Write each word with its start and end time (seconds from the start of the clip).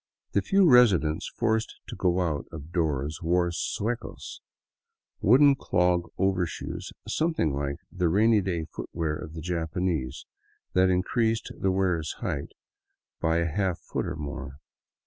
The 0.31 0.41
few 0.41 0.67
residents 0.67 1.29
forced 1.37 1.75
to 1.89 1.95
go 1.95 2.21
out 2.21 2.45
of 2.51 2.71
doors 2.71 3.21
wore 3.21 3.51
suecos, 3.51 4.41
wooden 5.19 5.53
clog 5.53 6.09
overshoes 6.17 6.91
something 7.07 7.53
like 7.53 7.75
the 7.91 8.09
rainy 8.09 8.41
day 8.41 8.65
footwear 8.73 9.15
of 9.15 9.35
the 9.35 9.41
Japanese, 9.41 10.25
that 10.73 10.89
increased 10.89 11.51
the 11.55 11.69
wearer's 11.69 12.13
height 12.13 12.53
by 13.19 13.37
a 13.37 13.45
half 13.47 13.77
foot 13.77 14.07
or 14.07 14.15
more. 14.15 14.57